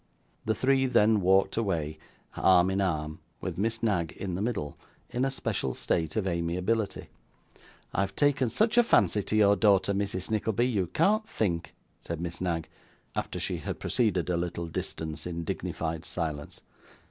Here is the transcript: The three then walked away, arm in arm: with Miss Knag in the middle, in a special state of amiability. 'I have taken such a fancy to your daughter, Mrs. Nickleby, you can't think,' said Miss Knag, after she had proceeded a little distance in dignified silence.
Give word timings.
The 0.45 0.55
three 0.55 0.87
then 0.87 1.21
walked 1.21 1.57
away, 1.57 1.99
arm 2.35 2.71
in 2.71 2.81
arm: 2.81 3.19
with 3.39 3.59
Miss 3.59 3.83
Knag 3.83 4.13
in 4.13 4.33
the 4.33 4.41
middle, 4.41 4.75
in 5.11 5.23
a 5.23 5.29
special 5.29 5.75
state 5.75 6.15
of 6.15 6.25
amiability. 6.25 7.09
'I 7.93 8.01
have 8.01 8.15
taken 8.15 8.49
such 8.49 8.79
a 8.79 8.83
fancy 8.83 9.21
to 9.21 9.35
your 9.37 9.55
daughter, 9.55 9.93
Mrs. 9.93 10.31
Nickleby, 10.31 10.67
you 10.67 10.87
can't 10.87 11.29
think,' 11.29 11.75
said 11.99 12.19
Miss 12.19 12.41
Knag, 12.41 12.67
after 13.15 13.39
she 13.39 13.57
had 13.57 13.79
proceeded 13.79 14.27
a 14.31 14.37
little 14.37 14.65
distance 14.65 15.27
in 15.27 15.43
dignified 15.43 16.03
silence. 16.03 16.61